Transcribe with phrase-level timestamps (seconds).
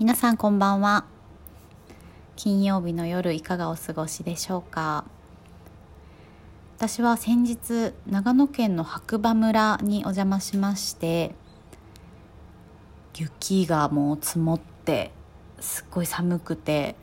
[0.00, 1.04] 皆さんこんばんは。
[2.34, 5.04] 金曜日の夜いかがお過ごしでしょうか。
[6.76, 11.36] 私は先日長野県の白馬村にお邪魔しまして
[13.16, 15.12] 雪がもう積もって
[15.60, 16.96] すっごい寒くて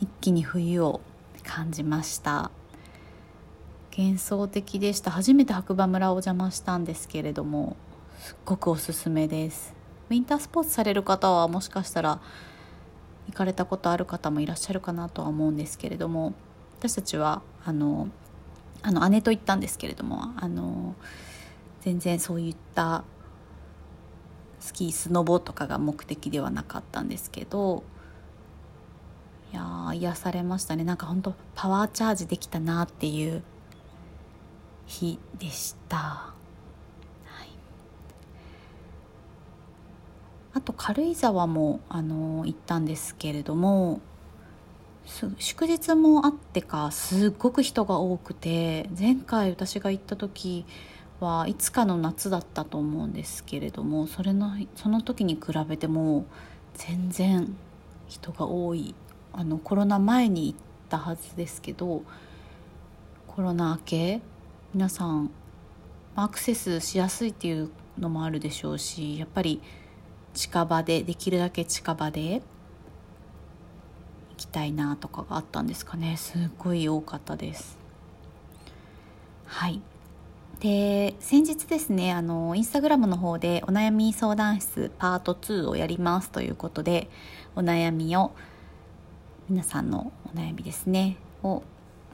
[0.00, 1.02] 一気に冬を
[1.44, 2.50] 感じました。
[3.94, 5.10] 幻想的でした。
[5.10, 7.76] 初めて白馬村をお邪魔したんですけれども
[8.20, 9.81] すっごくおすすめです。
[10.10, 12.20] ウィンタースポーツされる方はもしかしたら
[13.28, 16.34] 行かれたことある方もいらっしゃるかなとは思うんですけれども
[16.78, 18.08] 私たちはあの
[18.82, 20.94] あの姉と行ったんですけれどもあの
[21.80, 23.04] 全然そういった
[24.60, 27.82] スキースノボとかが目的ではなかったんですけど
[29.52, 30.84] いや癒されましたね。
[30.84, 33.42] なんか本当パワーチャージできたなっていう
[34.86, 36.34] 日でした、は
[37.44, 37.48] い、
[40.54, 44.00] あと軽井沢もあの行ったんですけれども
[45.38, 50.64] 祝日もあってかすっごく人が多くて前回私が行った時
[51.20, 56.26] はいつかの夏だったと思うんですけれどもそれのその時に比べても
[56.74, 57.56] 全然
[58.08, 58.94] 人が多い
[59.32, 62.02] あのコロナ前に行ったはずですけど
[63.26, 64.20] コロナ明け
[64.74, 65.30] 皆さん
[66.14, 69.62] アクセスしやすいっていうのもあるでしょうしやっぱり
[70.34, 72.42] 近場でできるだけ近場で行
[74.36, 76.16] きたいなとかがあったんですかね。
[76.16, 77.78] すっごい多かったです。
[79.46, 79.80] はい。
[80.62, 87.10] で先日ですねあのインスタグラムの方でお悩み相談室パート2をやりますということで
[87.56, 88.30] お悩みを
[89.48, 91.64] 皆さんのお悩みですねを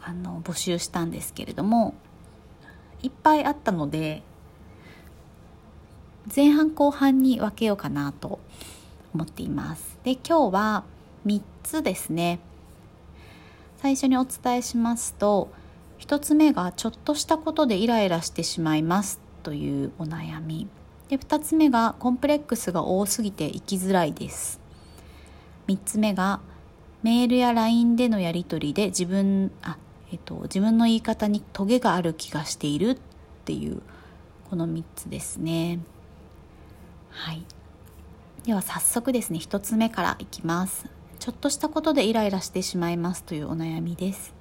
[0.00, 1.92] あの募集したんですけれども
[3.03, 4.22] いっぱいあったので
[6.34, 8.38] 前半後半に分けようかなと
[9.14, 9.98] 思っています。
[10.04, 10.84] で今日は
[11.26, 12.40] 3つですね。
[13.78, 15.50] 最初にお伝えしますと
[16.00, 20.69] 1つ目がちょっとしたことでイライラしてしまいますというお悩み。
[21.08, 24.60] で2つ目がコンプレックスが多すぎて生きづらいです。
[25.69, 26.41] 3つ目が
[27.03, 29.78] メールや LINE でのやり取りで自分あ
[30.10, 32.98] えっと、自分の言い方にトゲがある気がしているっ
[33.44, 33.82] ていう
[34.48, 35.80] この3つですね。
[37.18, 37.44] はい。
[38.44, 40.86] では早速ですね1つ目からいきます。
[41.18, 44.34] ちょっとしたことでイライラしてしまいますというお悩みです。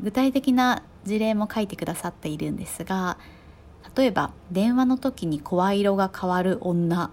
[0.00, 3.18] 具体的な事例も書いてくださっているんですが
[3.96, 7.10] 例えば電話の時に声色が変わる女。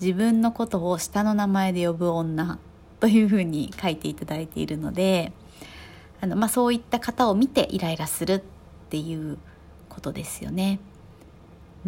[0.00, 2.58] 自分のことを下の名前で呼ぶ女。
[3.00, 5.32] というふうに書いていただいているので
[6.20, 8.42] あの、まあ、そういった方を見てイライラするっ
[8.90, 9.38] ていう
[9.88, 10.80] ことですよね。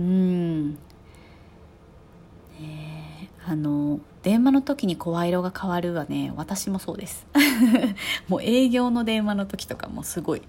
[0.01, 0.71] うん。
[2.59, 7.27] ねあの電話の時に声色が変わるはね私もそうです。
[8.29, 10.43] もう営業の電話の時とかもすごい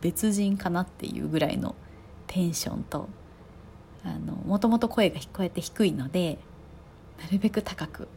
[0.00, 1.74] 別人かなっていうぐらいの
[2.26, 3.08] テンションと
[4.04, 6.38] あのもともと声が聞こうやって低いので
[7.22, 8.08] なるべく高く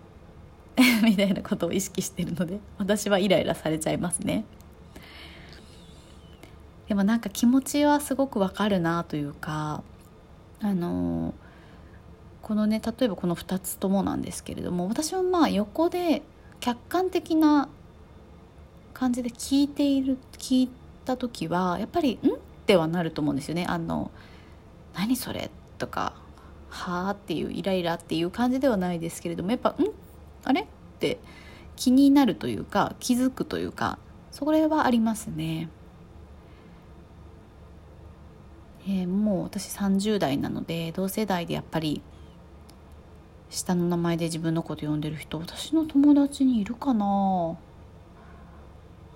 [1.04, 4.46] みたいなことを意識してるので私はイライラされちゃいますね。
[6.88, 9.84] でもなんか気持ちはすごくわかるなというか
[10.64, 11.34] あの
[12.42, 16.22] このね例えばこの2つともなんですけれども私はまあ横で
[16.62, 17.70] 客観的な
[18.94, 20.70] 感じで聞いている聞い
[21.04, 23.66] た時はやっぱり「ん?」ってはなると思うんですよね。
[23.68, 24.10] あの
[24.96, 25.52] 何それ？
[25.78, 26.14] とか
[26.70, 29.84] 「はあ」っていうイライラっていう感じではないですけれどもやっぱ「ん?」
[30.46, 30.62] あれ？
[30.62, 30.66] っ
[31.00, 31.20] て
[31.76, 33.98] 気になるというか気づくというか
[34.32, 35.70] それはありますね。
[38.88, 42.02] えー、もう私30代なので同世代でやっぱり
[43.50, 47.58] 下の名前で自分のこと呼んでる人私の友達にいるかな。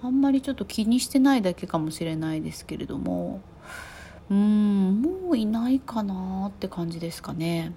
[0.04, 3.42] あんまりちょっと気にしてないだけかもしれないですけれども。
[4.30, 7.74] うんもういないかなって感じですかね。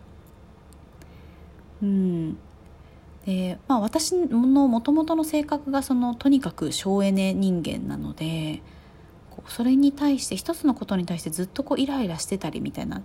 [1.82, 2.36] うん。
[3.24, 4.38] で、まあ、私の
[4.68, 8.62] もともとの性格がそのとにかく省エネ人間なので
[9.41, 13.03] こうそれに対して一つのことに対してずっとこうイライラしてたりみたいな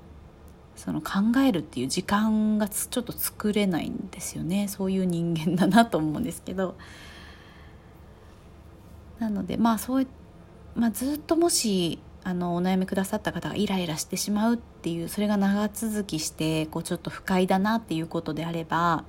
[0.76, 4.68] その考えるっていう時間がちょっと作れないんですよね。
[4.68, 6.76] そういう人間だなと思うんですけど。
[9.20, 10.08] なのでまあそう
[10.76, 19.06] まあ、ずっともしあのお悩みくださった方がイライラしてしまうっていうそれが長続きしてこうちょっと不快だなっていうことであれば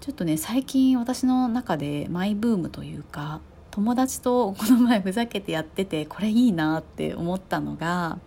[0.00, 3.40] ちょっとね最近私の中でマイブームというか
[3.78, 8.18] 友達とこの前ふざけてやっててこれいいなって思ったのが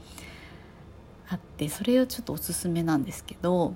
[1.28, 3.74] あってそれをちょっとおすすめなんですけど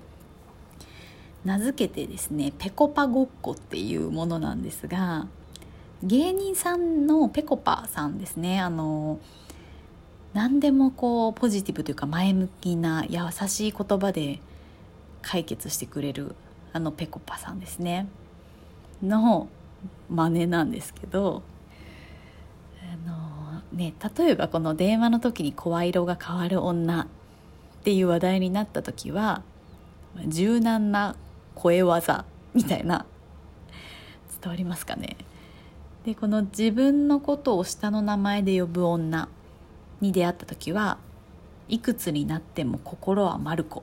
[1.44, 5.26] 名付けてですねぺこぱごっこっていうものなんですが
[6.02, 8.58] 芸人さんのぺこぱさんですね。
[8.58, 9.20] あの
[10.32, 14.40] 何でもこうポジティブというか前向きな優しい言葉で
[15.20, 16.36] 解決してくれる
[16.72, 18.08] あのぺこぱさんですね。
[19.02, 19.48] の
[20.08, 21.42] 真似なんですけど
[23.76, 27.06] ね例えばこの電話の時に声色が変わる女っ
[27.84, 29.42] ていう話題になった時は
[30.26, 31.14] 柔軟な
[31.54, 32.24] 声技
[32.54, 33.06] みたいな
[34.40, 35.16] 伝わりますかね。
[36.04, 39.28] でこの自分のことを下の名前で呼ぶ女
[40.00, 40.98] に出会った時は
[41.68, 43.82] いくつになっても心はマルコ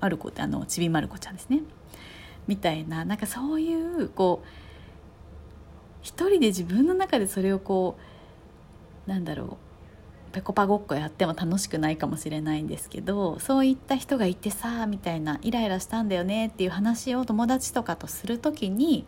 [0.00, 1.62] マルコってあのちびまる子ちゃんですね。
[2.46, 4.46] みたいななんかそういうこう
[6.02, 8.02] 一人で自分の中でそれをこう
[9.06, 9.70] なんだろう
[10.32, 19.06] ぺこぱごっこやっても楽しくないかもしれないんですけどそういった人がいてさみたいなイライラしたんだよねっていう話を友達とかとする時に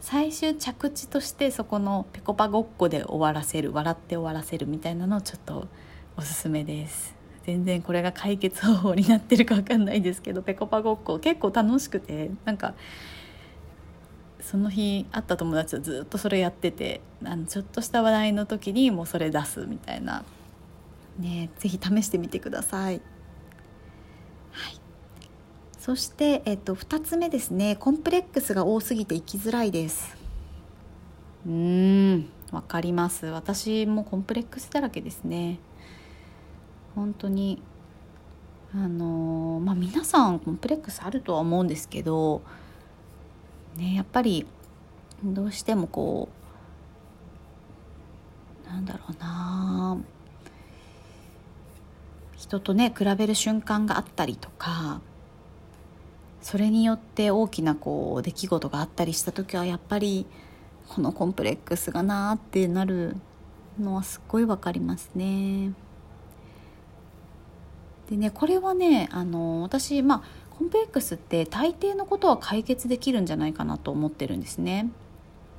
[0.00, 5.68] 最終着地としてそこのぺこぱごっこで終わらせる笑って終わらせるみたいなのをちょっと
[6.16, 7.14] おすすめです。
[7.44, 12.74] 全然これが解決方法になってるか分かんないですけどぺこぱごっこ結構楽しくてなんか
[14.48, 20.24] その日会った友達とずっとそれやっててあのちょっとした話題の時にもうそれ出すみたいな。
[21.18, 23.02] ね是非試してみてください。
[24.52, 24.80] はい。
[25.78, 27.76] そして、えっと、2つ目ですね。
[27.76, 30.16] コンプレックスが多すぎて生きづらいです。
[31.46, 33.26] うーんわかります。
[33.26, 35.58] 私もコンプレックスだらけですね。
[36.94, 37.60] 本当に
[38.74, 42.40] あのまあ皆さんコンプレックスあるとは思うんですけど
[43.78, 44.46] ねやっぱり
[45.24, 46.28] どうしてもこ
[48.66, 49.98] うなんだろうな
[52.36, 55.00] 人とね比べる瞬間があったりとか
[56.42, 60.26] それによって大きなこう出来事があったりした時はやっぱり
[60.88, 63.16] このコンプレックスがなーってなる
[63.78, 65.72] のはすっごいわかりますね。
[68.08, 74.90] でねこれはねあの私まあコンプレックスって大抵のことは解決できるんじゃないかなと思ってるんですね。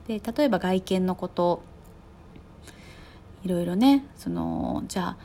[0.08, 1.64] で例えば外見のこと
[3.44, 5.18] いろいろねそのじゃあ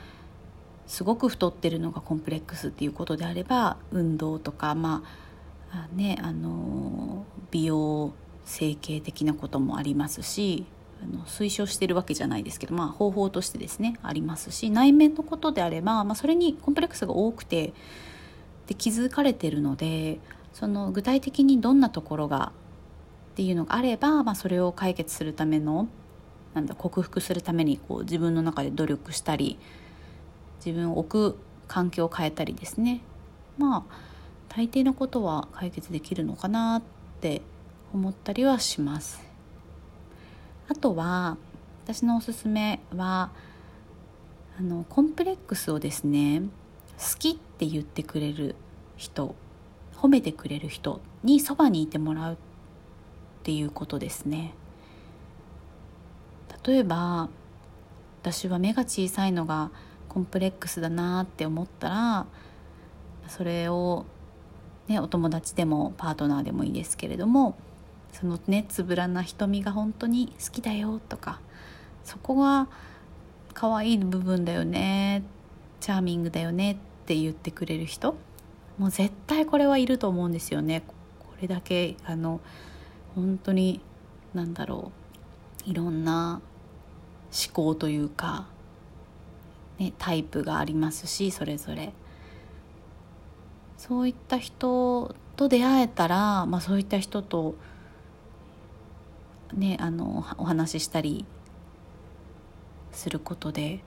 [0.87, 5.03] すごく太ってるのがコンプレックスっていうことであれば運動とかま
[5.71, 8.13] あねあの美容
[8.45, 10.65] 整形的なこともありますし
[11.03, 17.73] あの推奨してるわけじゃないですけど、まあ、方法としてですねありますし内面のことであれば、まあ、それにコンプレックスが多くて
[18.67, 20.19] で気づかれてるので
[20.53, 22.51] その具体的にどんなところが
[23.33, 25.87] っていうのがあれば、まあ、それを解決するための
[26.53, 29.59] なんだ克服するためにこう自分の中で努力したり
[30.65, 33.01] 自分を置く環境を変えたりですね
[33.57, 34.15] まあ
[34.47, 36.81] 大抵のことは解決できるのかなっ
[37.19, 37.41] て
[37.93, 39.21] 思ったりはします。
[40.69, 41.37] あとは
[41.83, 43.31] 私のおすすめは
[44.57, 46.41] あのコンプレックスをですね
[46.97, 48.55] 好きっって言ってくれる
[48.97, 49.33] 人
[49.95, 52.37] 褒めてくれる人にそばにいてもらうっ
[53.43, 54.53] ていうことですね。
[56.65, 57.29] 例えば
[58.21, 59.71] 私は目が小さいのが
[60.09, 62.25] コンプレックスだなって思ったら
[63.27, 64.05] それを、
[64.87, 67.55] ね、お友達でもパートナーでもいいですけれども
[68.11, 71.39] そのねつぶらな瞳が本当に好きだよとか
[72.03, 72.67] そこが
[73.53, 75.23] 可愛い部分だよね
[75.79, 78.15] チャーミングだよねってって言ってくれる人
[78.79, 80.81] もう絶対これはいると思うんですよね。
[81.19, 82.41] これだけあの
[83.13, 83.79] 本当に
[84.33, 84.91] 何だろ
[85.67, 86.41] ういろんな
[87.31, 88.47] 思考というか、
[89.77, 91.93] ね、タイプがありますしそれぞれ。
[93.77, 97.53] そういった人と出会えたら、まあ、そういった人と
[99.53, 101.23] ねあのお話ししたり
[102.91, 103.83] することで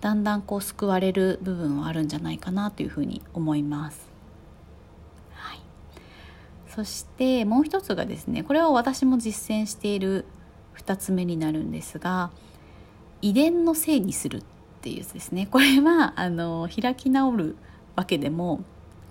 [0.00, 4.08] だんだんこう救われる部分はあるんじゃないかなというふうに思います。
[5.32, 5.60] はい、
[6.68, 10.24] そしてもう一つがですねこれは私も実践している
[10.76, 12.30] 2つ目になるんですが
[13.20, 14.42] 遺伝のせいにするっ
[14.80, 17.56] ていうやつですねこれはあの開き直る
[17.96, 18.62] わけでも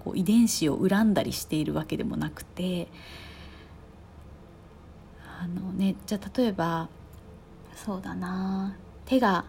[0.03, 2.88] こう遺伝子を恨んだりしているわけでもなくて
[5.39, 6.88] あのねじゃあ例えば
[7.75, 8.75] そうだな
[9.06, 9.46] 手が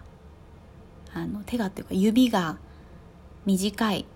[1.14, 2.58] あの手がっていうか指が
[3.46, 4.06] 短い。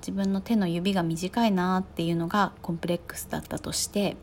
[0.00, 4.16] 自分の手の指が短いなっていうのがコンプレックスだったとして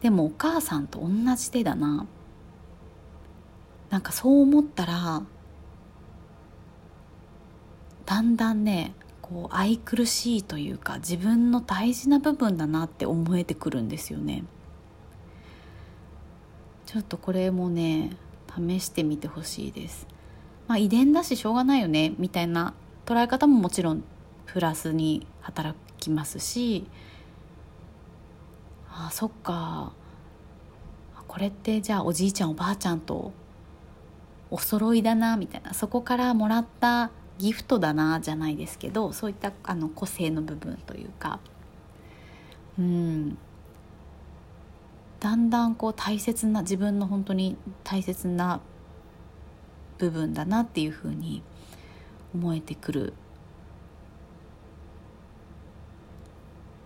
[0.00, 2.06] でもお母さんと同じ手だな。
[3.90, 5.22] なんかそう思ったら
[8.06, 14.44] だんだんねこう愛くるしいというか自分の大事な部分だなって思えてくるんですよね。
[16.86, 18.16] ちょっとこれもね
[18.56, 20.08] 試してみてほしいです。
[20.70, 22.74] まあ遺伝だししょうがないよねみたいな
[23.04, 24.04] 捉え方ももちろん
[24.46, 26.86] プラスに働きますし
[28.88, 29.92] あそっか。
[31.26, 33.32] これってじゃあおじいちゃんおばあちゃんと
[34.48, 35.74] お揃いだなみたいな。
[35.74, 41.40] そこからもらったギフトだなじゃないですけどそういったあの個性の部分というか。
[42.78, 43.38] うん。
[45.18, 48.60] だんだんこう大切な自分の本当に大切な
[50.00, 51.42] 部分だなっていうふうに
[52.34, 53.12] 思えてくる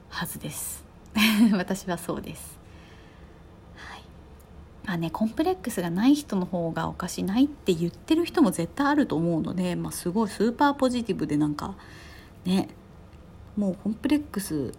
[0.09, 0.85] はずです。
[1.55, 2.59] 私はそうです。
[3.77, 4.03] はい、
[4.85, 11.77] まあね、コンプレックスがない人の方がおかしないって言ってる人も絶対あると思うので、まあ、すごいスーパーポジティブでなんか
[12.45, 12.69] ね
[13.57, 14.73] もうコンプレックス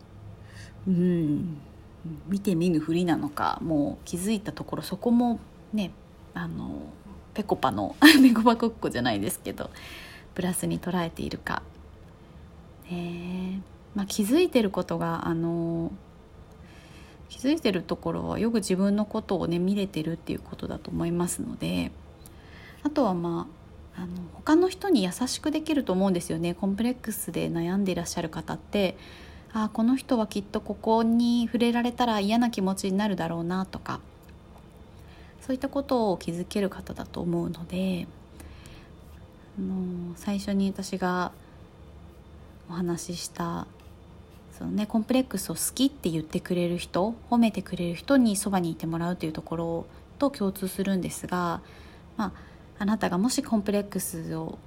[0.87, 1.57] うん
[2.27, 5.39] 見て見ぬふりなのかもう気づいたところそこも
[5.73, 5.91] ね
[6.33, 6.69] あの
[7.35, 9.69] ぺこぱのぺこぱごっこじゃないですけど
[10.33, 11.61] プラスに捉えているか、
[12.89, 13.61] ね
[13.93, 15.91] まあ、気づいてることがあの
[17.29, 21.91] 気づいてるところはよく自分のことをね見れてるっていうことだと思いますので
[22.83, 23.47] あとはま
[23.95, 26.53] ああの他の人に優しくできると思うんですよね。
[26.53, 28.97] コンプレックスで悩んでいらっしゃる方って
[29.53, 34.01] ああこの人はきっとここに触れられたら嫌な気持ちになるだろうなとか。
[35.45, 38.07] そういったことを気づける方だと思うので
[39.59, 41.31] あの最初に私が
[42.67, 43.67] お話しした
[44.57, 49.85] そのねコンプレックスを好きって言ってくれる人褒めてくれる人にそばにいてもらうというところ
[50.17, 51.61] と共通するんですが、
[52.17, 52.31] まあ、
[52.79, 54.57] あなたがもしコンプレックスを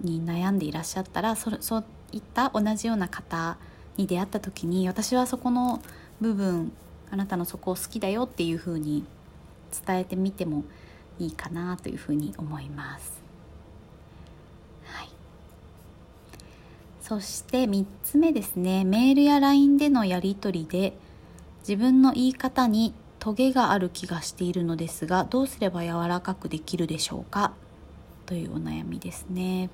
[0.00, 3.58] に悩んでいらっしゃったらそそういった同じような方
[3.96, 5.82] に出会った時に私はそこの
[6.20, 6.70] 部分
[7.10, 9.04] あなたのそこを好きだよっていうふうに
[9.86, 10.64] 伝えてみても
[11.18, 13.18] いいかなというふうに思います。
[17.00, 20.92] そして3つ目ですねメールや LINE でのやり取りで
[21.60, 27.54] 自分の言い方にトゲがある気がしているのですがどうすれば柔らかくできるでしょうか？
[28.26, 29.70] というお悩みですね。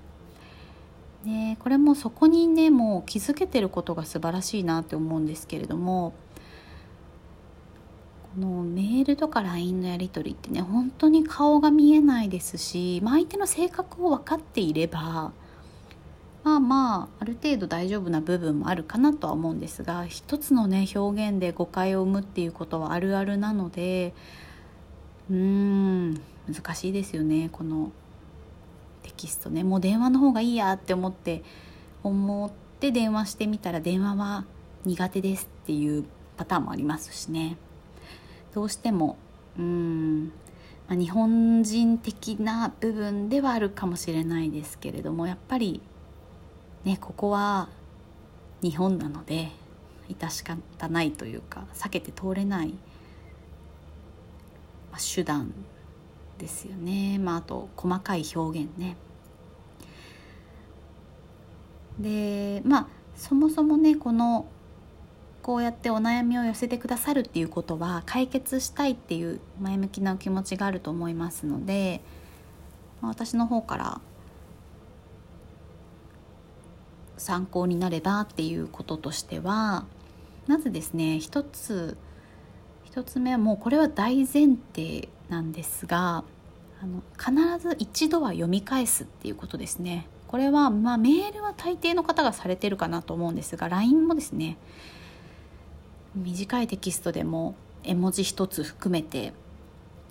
[1.25, 6.13] ねこれもそこにねもう気づけてることが素晴らしいなって思うんですけれども
[8.39, 15.33] のメールとか LINE のやり取りってね本当に顔が見えないですし、まあ、相手の性格を分かっていれば
[16.43, 24.13] まあまあある程度大丈夫な部分もあるかなとは思うんですが一つのね表現で誤解を生むっていうことはあるあるなので
[25.31, 26.21] うーん
[26.53, 27.93] 難しいですよねこの
[29.03, 29.65] テキストね。
[29.65, 31.43] もう電話の方がいいやって思って
[32.03, 32.51] 思っ
[32.81, 34.45] て電話してみたら電話は
[34.85, 36.05] 苦手ですっていう
[36.37, 37.57] パターンもありますしね。
[38.55, 39.19] どうしても
[39.59, 40.33] うん、
[40.89, 45.83] まあ、日本人的な部分ではあるかもしれないですけれどもやっぱり
[46.85, 47.69] ねここは
[48.63, 49.51] 日本なので
[50.09, 52.69] 致し方ないというか避けて通れない、
[54.93, 55.53] まあ、手段
[56.39, 58.97] ですよね、まあ、あと細かい表現ね。
[61.99, 64.47] でまあそもそもねこの
[65.45, 72.01] こうやってお悩みを寄せてくださるっていうことは解決したいっていう前向きな気持ちがあると思いますので、
[73.03, 74.01] まあ、私の方から
[77.19, 79.85] 参考になればっていうこととしては
[80.47, 81.99] まずですね一つ
[82.85, 86.25] 一つ目はもうこれは大前提なんですが
[86.81, 90.07] あの必ず一度は読み返すっていうことですね。
[90.27, 94.57] これは、まあ、メールは大抵の方がされてるかなと思うんですが LINE もですね
[96.15, 99.33] 短いテキストでも絵文字一つ含めて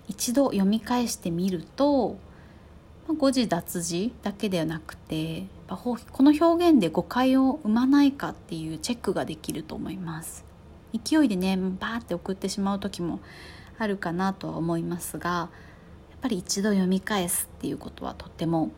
[0.07, 2.17] 一度読み返してみると
[3.07, 10.45] 誤字脱字だけではなくてこの表現で誤解を生まないかっていうチェックができると思います。
[10.93, 13.19] 勢いでねバーって送ってしまう時も
[13.79, 15.49] あるかなとは思いますが
[16.11, 18.71] やっぱり一度読み返すっていうことはとっても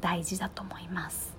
[0.00, 1.34] 大事だと思います。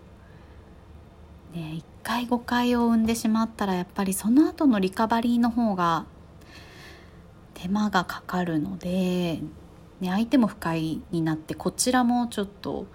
[1.53, 6.05] ね一回誤解を生んでしまったらやっぱりその後のリカバリーの方が
[7.53, 9.39] 手間がかかるので
[10.03, 12.87] ね、相手も不快になってこちらもちょっと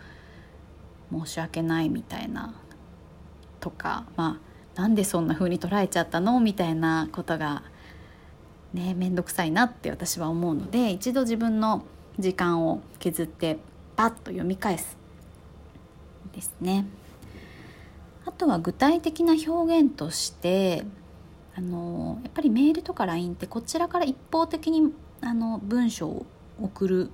[1.11, 2.55] 申し訳ないみたいな
[3.61, 4.39] とかま
[4.77, 7.63] あなんでそんな風に捉えちゃったのみたいなことが
[8.75, 11.83] ね面倒くさいなって私は思うので一度自分の
[12.19, 13.59] 時間を削って
[13.97, 14.99] パッと読み返す
[16.35, 16.85] ですね。
[18.29, 20.85] あとは具体的な表現として
[21.57, 24.93] あのやっぱりメールとか LINE ってこちらから一方的に
[25.23, 26.27] あの文章を
[26.61, 27.11] 送る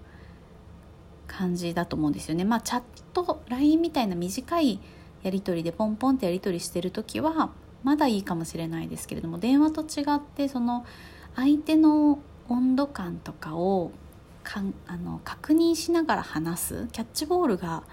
[1.29, 2.45] 感じだと思うんですよね。
[2.45, 4.81] まあ、チャット LINE みたいな短い
[5.23, 7.53] やり取りでポンポンってやり取りしてる時は
[7.85, 10.85] まだいいかもしれないですけれども電話と違ってその
[11.37, 12.19] 相手の
[12.49, 13.93] 温度感とかを
[14.43, 17.85] かんあの確認しながら話すキャッチボールが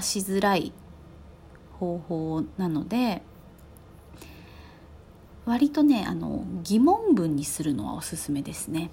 [0.00, 0.72] しづらい
[1.78, 3.22] 方法なので
[5.46, 8.90] 割とねあの疑問文にするのはおすすめですね。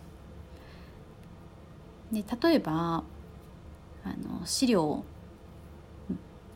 [2.12, 3.04] で例えば
[4.04, 5.04] あの資料、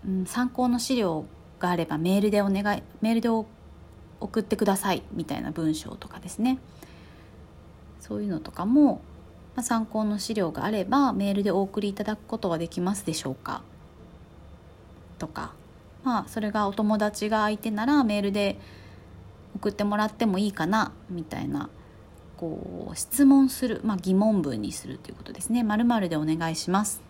[0.06, 1.26] うん、参考の資料
[1.60, 3.30] があればメールでお願いメールで
[4.22, 6.60] 送ってくださいみたいな文章とかですね
[8.00, 9.02] そういうのとかも、
[9.56, 13.64] まあ、参考の資料があればメールでお送りいただくことはできますでしょうか？
[15.18, 15.54] とか
[16.03, 18.58] まあそれがお友達が相手ならメールで
[19.56, 21.70] 送ってもらってもいいかなみたいな
[22.38, 25.63] こう質問する、まあ、疑問文にするということですね。
[25.63, 27.01] まるでお願いします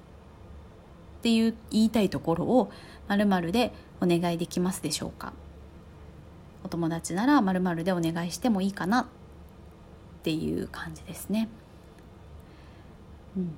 [1.20, 2.72] っていう言いたいところを
[3.08, 5.34] まるでお願いできますでしょうか
[6.64, 9.06] お友達ならまるでお願いしてもいいかなっ
[10.24, 11.50] ていう感じですね。
[13.38, 13.56] うん、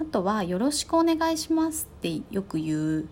[0.00, 3.08] あとは「よろしくお願いします」ってよく言う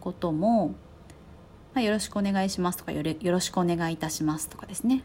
[0.00, 0.74] ことも
[1.74, 5.02] 「まあ、よろしくお願いします」とかよ「よろしくお願いいたします」とかですね。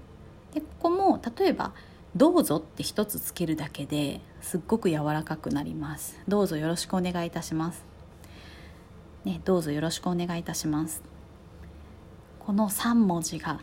[0.54, 1.74] でここも例えば
[2.16, 6.20] 「どうぞ」って一つつけるだけですっごく柔らかくなります。
[6.28, 7.84] どうぞよろしくお願いいたします。
[9.24, 11.16] ね、どうぞよろしくお願いいたします。
[12.46, 13.60] この3文字が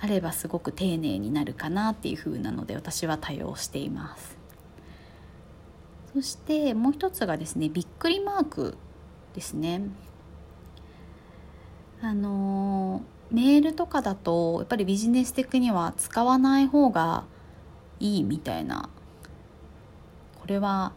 [0.00, 4.36] あればすごく丁寧になるかなっていう風なので私は多用しています
[6.12, 8.76] そしてもう一つがですねびっくりマーク
[9.34, 9.82] ですね
[12.04, 17.24] あのメールとかだとやっぱりビジネス的には使わない方が
[17.98, 18.90] いいみたいな
[20.38, 20.92] これは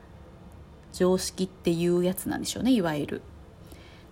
[0.91, 3.21] 常識っていうやつなんでしょうねいわゆる。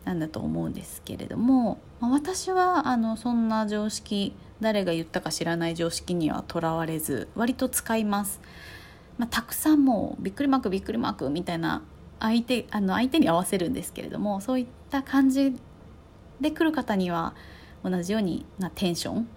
[0.05, 8.39] なんだと思うんですけれども、まあ、私はあのそんな常識誰が言ったか知らない常識にはとらわれず割と使います。
[9.17, 11.81] まあ、たくさんもうびっくりマークびっくりマークみたいな
[12.19, 15.59] 相手あの相手に合わせるんですけれどもそういった感じ
[16.41, 17.33] で来る方には
[17.83, 19.27] 同じようになテンション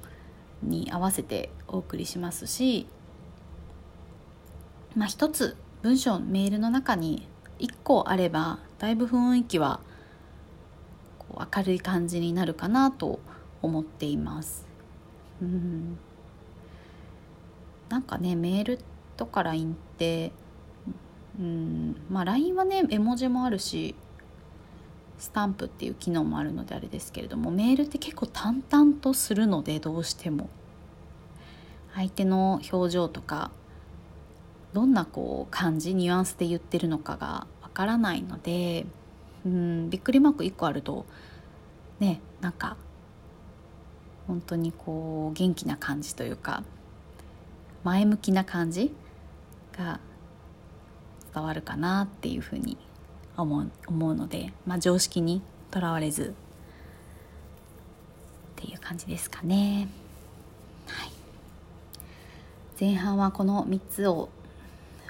[0.63, 2.87] に合わせてお送りしますし、
[4.97, 7.29] まあ、一つ文章メールの中に
[7.61, 9.81] 1個あればだいぶ雰囲気は
[11.19, 13.21] こう明るい感じになるかなと
[13.63, 14.67] 思っています。
[15.43, 15.99] うん
[17.89, 18.79] なんかねメール
[19.17, 20.33] とか LINE って
[21.39, 23.95] うんまあ LINE はね絵文字もあるし
[25.19, 30.49] スタンプっていう機能もあるのであれですけれどもメールって結構淡々とするのでどうしても。
[31.99, 33.51] 相手の表情とか
[34.73, 38.87] どんなこう感じニュアンスで言ってるのかがわからないので
[39.45, 41.07] うんびっくりマーク1個あると
[41.99, 42.77] ねなんか
[44.29, 46.63] 本当にこう元気な感じというか
[47.83, 48.95] 前向きな感じ
[49.77, 49.99] が
[51.35, 52.77] 伝わるかなっていうふうに
[53.43, 56.35] 思う思うので、まあ、常識にとらわれず
[58.53, 59.89] っていう感じですかね。
[60.87, 61.11] はい、
[62.81, 64.29] 前半はこの3つを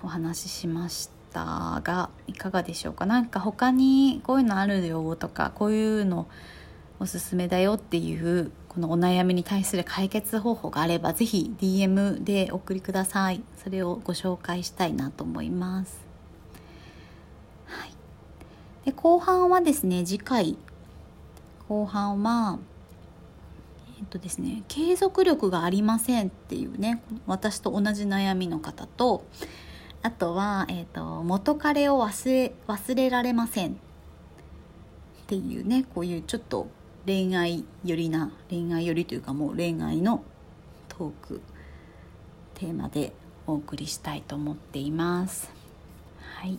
[0.03, 3.07] お話ししましたがいかがでしょうか？
[3.07, 6.27] 何か他にこういうのあるよとかこういうの
[7.01, 13.43] おすすめだよっていうこのお悩みに対する解決方法があればぜひ DM でお送りください。
[13.63, 16.08] それをご紹介したいなと思います、
[18.85, 20.57] で後半はですね次回。
[21.69, 22.59] 後半は
[23.99, 29.25] えっとですね継続力がありませんっていうね私と同じ悩みの方と
[30.03, 33.75] あとは、えーと、元彼を忘れ忘れられませんっ
[35.27, 36.69] ていうねこういうちょっと
[37.05, 40.23] 恋愛寄りな恋愛寄りというかもう恋愛の
[40.89, 41.41] トーク
[42.55, 43.13] テーマで
[43.47, 45.51] お送りしたいと思っています。
[46.21, 46.59] はい。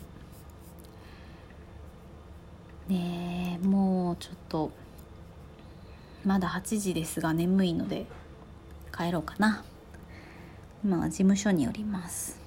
[2.89, 4.71] ねもうちょっと
[6.25, 8.06] まだ8時ですが眠いので
[8.95, 9.63] 帰ろうかな。
[10.84, 12.38] 今は事務所におります。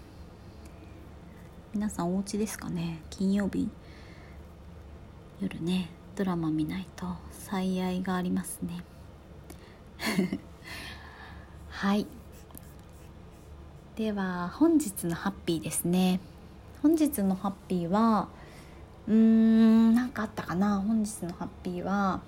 [1.73, 3.01] 皆さんお家ですかね？
[3.09, 3.69] 金曜日。
[5.41, 5.89] 夜ね。
[6.15, 8.85] ドラマ見ないと最愛がありますね。
[11.71, 12.07] はい。
[13.97, 16.21] では本日のハッピーですね。
[16.83, 18.29] 本日のハッピーは
[19.09, 19.95] うん。
[19.95, 22.21] 何かあったかな本日のハッピーは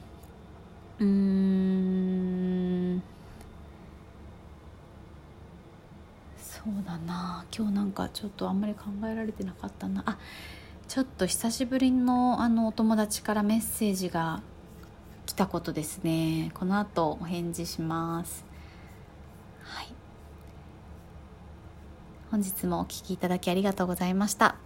[0.98, 3.02] うーん。
[6.38, 7.44] そうだな。
[7.54, 10.02] 今日なんかちょっとあんまり考えられてなかったな。
[10.06, 10.18] あ
[10.88, 14.42] ちょっと久しぶりのあのお友達からメッセージが
[15.26, 16.50] 来たことですね。
[16.54, 18.44] この後お返事します。
[19.62, 19.88] はい。
[22.30, 24.56] 本日もお聴きいただきありがとうございました。